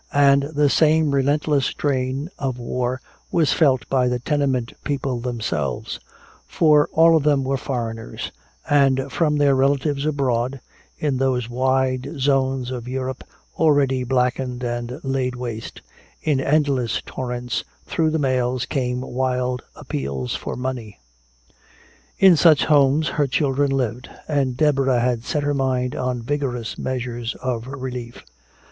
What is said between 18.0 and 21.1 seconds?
the mails came wild appeals for money.